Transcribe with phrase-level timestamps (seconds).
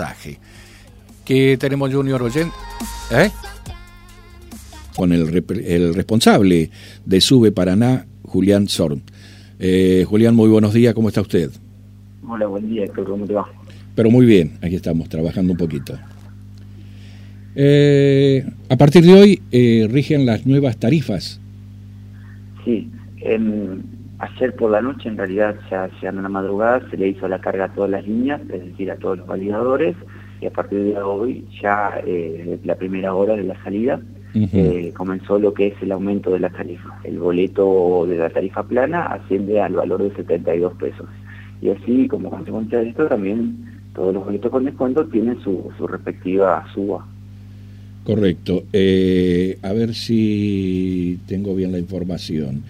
[0.00, 0.38] pasaje.
[1.24, 2.48] ¿Qué tenemos Junior Oyen?
[3.12, 3.30] ¿Eh?
[4.96, 6.70] Con el, el, responsable
[7.04, 9.02] de Sube Paraná, Julián Sorn.
[9.58, 11.50] Eh, Julián, muy buenos días, ¿cómo está usted?
[12.26, 13.46] Hola, buen día, ¿cómo te va?
[13.94, 15.98] Pero muy bien, aquí estamos, trabajando un poquito.
[17.54, 21.40] Eh, a partir de hoy eh, rigen las nuevas tarifas.
[22.64, 22.88] Sí,
[24.20, 27.40] ayer por la noche, en realidad ya, ya en la madrugada, se le hizo la
[27.40, 29.96] carga a todas las líneas, es decir, a todos los validadores,
[30.40, 34.00] y a partir de hoy, ya eh, la primera hora de la salida,
[34.34, 37.00] eh, comenzó lo que es el aumento de la tarifa.
[37.02, 41.08] El boleto de la tarifa plana asciende al valor de 72 pesos.
[41.60, 43.56] Y así, como consecuencia de esto, también
[43.94, 47.04] todos los boletos con descuento tienen su, su respectiva suba.
[48.04, 48.62] Correcto.
[48.72, 52.62] Eh, a ver si tengo bien la información.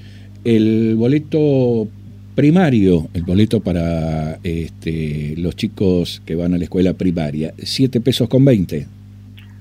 [0.44, 1.88] El boleto
[2.34, 8.28] primario, el boleto para este, los chicos que van a la escuela primaria, 7 pesos
[8.28, 8.86] con 20.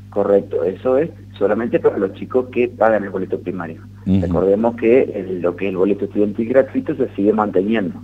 [0.10, 3.82] Correcto, eso es solamente para los chicos que pagan el boleto primario.
[4.06, 8.02] Recordemos que lo que es el boleto estudiantil gratuito se sigue manteniendo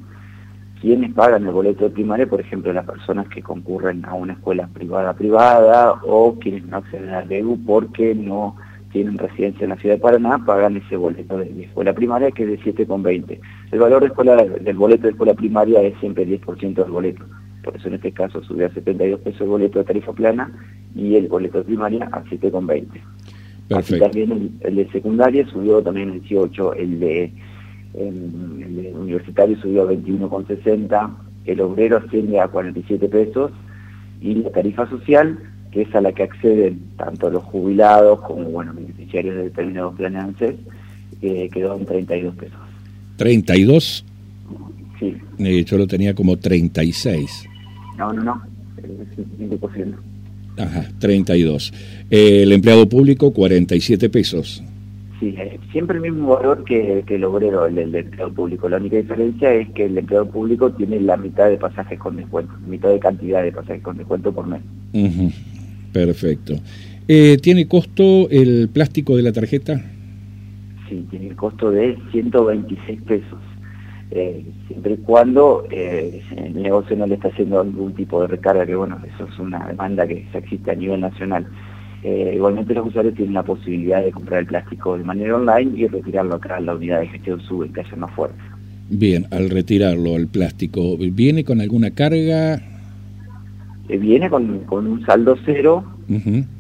[0.85, 4.67] quienes pagan el boleto de primaria, por ejemplo, las personas que concurren a una escuela
[4.67, 8.55] privada privada o quienes no acceden a la DEU porque no
[8.95, 12.63] tienen residencia en la ciudad de Paraná, pagan ese boleto de, escuela primaria que es
[12.63, 13.39] de 7,20.
[13.73, 17.25] El valor de escuela, del boleto de escuela primaria es siempre el 10% del boleto.
[17.61, 20.49] Por eso en este caso subió a 72 pesos el boleto de tarifa plana
[20.95, 22.87] y el boleto de primaria a 7,20.
[23.67, 24.05] Perfecto.
[24.05, 27.33] también el, de secundaria subió también el 18, el de
[27.95, 31.15] el, universitario subió a 21,60,
[31.47, 33.51] el obrero asciende a 47 pesos
[34.21, 35.37] y la tarifa social,
[35.75, 40.23] que es a la que acceden tanto los jubilados como bueno beneficiarios de determinados planes
[40.23, 40.55] ANSES,
[41.21, 42.57] eh, quedó en 32 pesos.
[43.17, 44.03] ¿32?
[44.97, 45.17] Sí.
[45.37, 47.43] Eh, yo lo tenía como 36.
[47.97, 48.41] No, no, no,
[48.77, 49.17] es
[49.49, 49.95] 5%.
[50.57, 51.73] Ajá, 32.
[52.09, 54.63] Eh, el empleado público, 47 pesos.
[55.19, 55.35] Sí,
[55.73, 58.69] siempre el mismo valor que, el obrero, el, empleado público.
[58.69, 62.53] La única diferencia es que el empleado público tiene la mitad de pasajes con descuento,
[62.65, 64.61] mitad de cantidad de pasajes con descuento por mes.
[65.95, 66.55] Perfecto.
[67.07, 69.81] Eh, ¿Tiene costo el plástico de la tarjeta?
[70.89, 73.39] Sí, tiene el costo de 126 pesos.
[74.11, 78.65] Eh, siempre y cuando eh, el negocio no le está haciendo algún tipo de recarga,
[78.65, 81.47] que bueno, eso es una demanda que existe a nivel nacional.
[82.03, 85.87] Eh, igualmente los usuarios tienen la posibilidad de comprar el plástico de manera online y
[85.87, 87.41] retirarlo acá en la unidad de gestión
[87.73, 88.57] que haya más fuerza.
[88.89, 92.61] Bien, al retirarlo el plástico, ¿viene con alguna carga?
[93.87, 95.83] Eh, viene con, un saldo cero,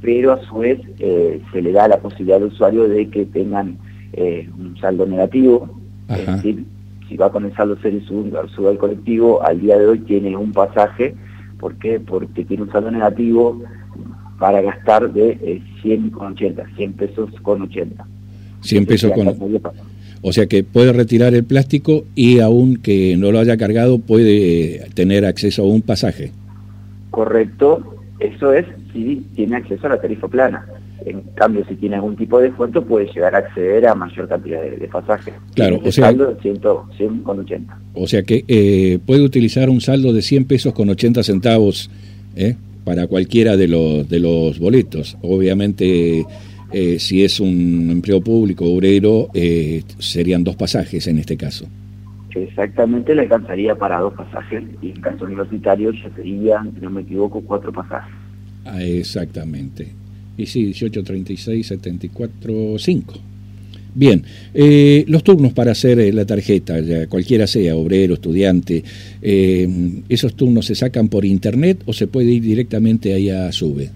[0.01, 3.77] pero a su vez eh, se le da la posibilidad al usuario de que tengan
[4.57, 5.69] un saldo negativo,
[6.07, 6.63] es decir,
[7.09, 9.99] si va con el saldo cero y sube, sube al colectivo, al día de hoy
[9.99, 11.13] tiene un pasaje,
[11.59, 11.99] ¿por qué?
[11.99, 13.61] Porque tiene un saldo negativo,
[14.39, 18.05] para gastar de 100 eh, con 80, 100 pesos con 80.
[18.61, 19.35] 100 pesos con...
[20.21, 25.25] O sea que puede retirar el plástico y aunque no lo haya cargado puede tener
[25.25, 26.31] acceso a un pasaje.
[27.15, 30.65] Correcto, eso es si tiene acceso a la tarifa plana.
[31.05, 34.61] En cambio, si tiene algún tipo de descuento, puede llegar a acceder a mayor cantidad
[34.61, 35.33] de, pasajes.
[35.53, 36.41] Claro, o sea, saldo de
[36.97, 37.79] 100, con 80.
[37.93, 41.89] O sea que eh, puede utilizar un saldo de 100 pesos con 80 centavos
[42.35, 42.57] ¿eh?
[42.83, 45.17] para cualquiera de los, de los boletos.
[45.21, 46.25] Obviamente,
[46.73, 51.65] eh, si es un empleo público obrero, eh, serían dos pasajes en este caso.
[52.35, 57.01] Exactamente, le alcanzaría para dos pasajes y en caso universitario ya serían, si no me
[57.01, 58.13] equivoco, cuatro pasajes.
[58.65, 59.87] Ah, exactamente.
[60.37, 63.13] Y sí, 18, 36, 74, 5.
[63.93, 64.21] Bien,
[64.53, 66.75] eh, los turnos para hacer eh, la tarjeta,
[67.07, 68.83] cualquiera sea, obrero, estudiante,
[69.21, 73.89] eh, ¿esos turnos se sacan por internet o se puede ir directamente ahí a SUBE?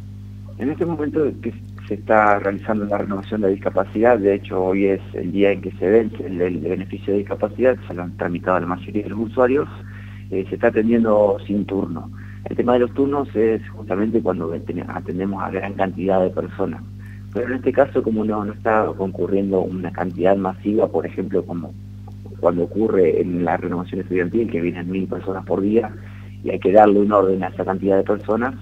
[0.58, 1.52] En este momento que
[1.90, 5.72] se está realizando la renovación de discapacidad, de hecho hoy es el día en que
[5.72, 9.68] se vence el, beneficio de discapacidad, se lo han tramitado la mayoría de los usuarios,
[10.30, 12.12] se está atendiendo sin turno.
[12.46, 14.54] El tema de los turnos es justamente cuando
[14.88, 16.84] atendemos a gran cantidad de personas.
[17.34, 21.74] Pero en este caso, como no, no está concurriendo una cantidad masiva, por ejemplo, como
[22.40, 25.92] cuando ocurre en la renovación estudiantil, que vienen mil personas por día,
[26.44, 28.54] y hay que darle un orden a esa cantidad de personas,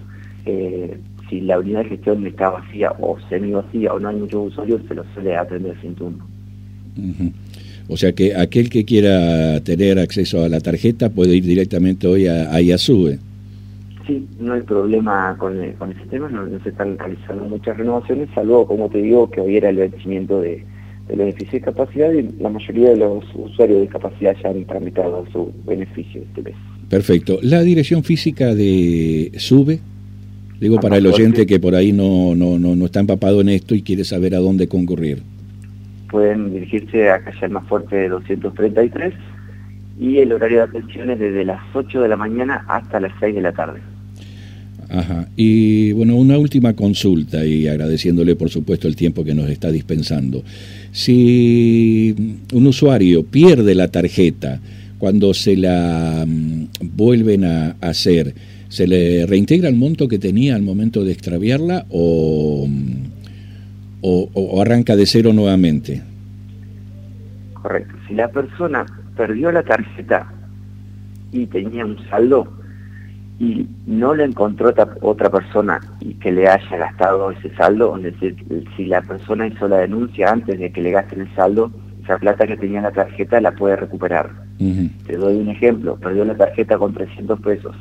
[0.45, 0.97] eh,
[1.29, 4.81] si la unidad de gestión está vacía o semi vacía o no hay muchos usuarios,
[4.87, 6.25] se lo suele atender sin turno.
[7.87, 12.27] O sea que aquel que quiera tener acceso a la tarjeta puede ir directamente hoy
[12.27, 13.19] a, a IASUBE.
[14.05, 18.29] Sí, no hay problema con, eh, con ese tema, no, se están realizando muchas renovaciones,
[18.33, 20.63] salvo, como te digo, que hoy era el vencimiento de,
[21.09, 25.25] del beneficio de discapacidad y la mayoría de los usuarios de discapacidad ya han tramitado
[25.33, 26.55] su beneficio este mes.
[26.89, 27.39] Perfecto.
[27.41, 29.79] ¿La dirección física de SUBE?
[30.59, 33.75] Digo para el oyente que por ahí no, no, no, no está empapado en esto
[33.75, 35.21] y quiere saber a dónde concurrir.
[36.09, 39.13] Pueden dirigirse a calle Almafuerte 233
[39.99, 43.35] y el horario de atención es desde las 8 de la mañana hasta las 6
[43.35, 43.79] de la tarde.
[44.89, 45.27] Ajá.
[45.35, 50.43] Y bueno, una última consulta y agradeciéndole por supuesto el tiempo que nos está dispensando.
[50.91, 52.15] Si
[52.53, 54.59] un usuario pierde la tarjeta
[54.97, 58.33] cuando se la mm, vuelven a hacer,
[58.69, 62.67] ¿se le reintegra el monto que tenía al momento de extraviarla o,
[64.01, 66.01] o, o arranca de cero nuevamente?
[67.53, 67.95] Correcto.
[68.07, 68.85] Si la persona
[69.15, 70.31] perdió la tarjeta
[71.31, 72.57] y tenía un saldo,
[73.39, 78.35] y no le encontró otra persona y que le haya gastado ese saldo, es decir,
[78.75, 81.71] si la persona hizo la denuncia antes de que le gasten el saldo,
[82.03, 84.31] esa plata que tenía en la tarjeta la puede recuperar.
[85.05, 87.75] Te doy un ejemplo, perdió la tarjeta con 300 pesos,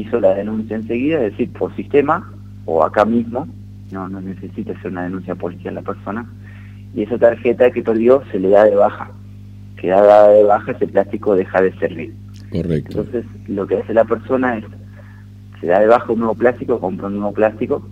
[0.00, 2.32] hizo la denuncia enseguida, es decir, por sistema
[2.64, 3.46] o acá mismo,
[3.90, 6.30] no, no necesita hacer una denuncia policial la persona,
[6.94, 9.10] y esa tarjeta que perdió se le da de baja.
[9.76, 12.14] Queda de baja, ese plástico deja de servir.
[12.50, 13.00] Correcto.
[13.00, 14.64] Entonces, lo que hace la persona es
[15.60, 17.82] se da de baja un nuevo plástico, compra un nuevo plástico,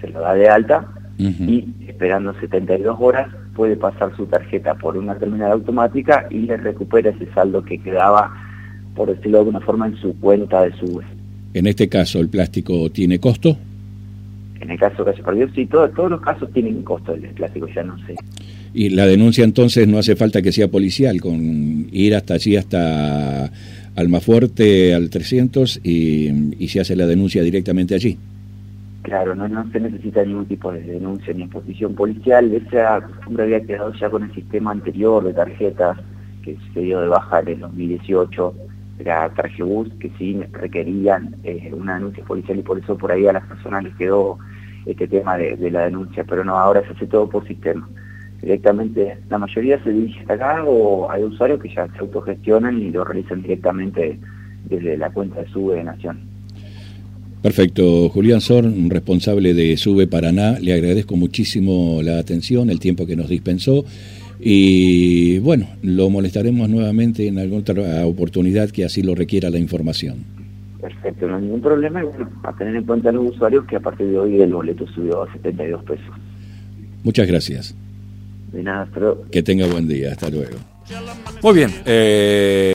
[0.00, 5.14] se lo da de alta y esperando 72 horas puede pasar su tarjeta por una
[5.16, 8.34] terminal automática y le recupera ese saldo que quedaba,
[8.96, 11.00] por decirlo de alguna forma, en su cuenta de su
[11.54, 13.56] En este caso, ¿el plástico tiene costo?
[14.60, 17.82] En el caso que se perdió, sí, todos los casos tienen costo el plástico, ya
[17.82, 18.16] no sé.
[18.74, 23.50] Y la denuncia entonces no hace falta que sea policial, con ir hasta allí, hasta
[23.96, 28.18] Almafuerte al 300 y, y se hace la denuncia directamente allí.
[29.06, 32.52] Claro, no, no se necesita ningún tipo de denuncia ni exposición policial.
[32.52, 35.98] Esa costumbre había quedado ya con el sistema anterior de tarjetas
[36.42, 38.54] que se dio de baja en el 2018,
[38.98, 43.32] era Tarjebus, que sí requerían eh, una denuncia policial y por eso por ahí a
[43.32, 44.38] las personas les quedó
[44.86, 47.88] este tema de, de la denuncia, pero no, ahora se hace todo por sistema
[48.42, 53.04] directamente, la mayoría se dirige acá o hay usuarios que ya se autogestionan y lo
[53.04, 54.18] realizan directamente
[54.68, 56.20] desde la cuenta de SUBE de Nación.
[57.42, 58.08] Perfecto.
[58.08, 63.28] Julián Sor, responsable de SUBE Paraná, le agradezco muchísimo la atención, el tiempo que nos
[63.28, 63.84] dispensó
[64.40, 70.24] y bueno, lo molestaremos nuevamente en alguna otra oportunidad que así lo requiera la información.
[70.80, 73.76] Perfecto, no hay ningún problema y bueno, a tener en cuenta a los usuarios que
[73.76, 76.06] a partir de hoy el boleto subió a 72 pesos.
[77.02, 77.74] Muchas gracias.
[78.52, 79.24] De nada, pero...
[79.30, 80.56] Que tenga buen día, hasta luego.
[81.42, 81.70] Muy bien.
[81.84, 82.64] Eh...